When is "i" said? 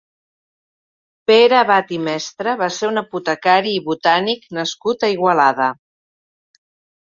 1.97-1.99, 3.83-3.85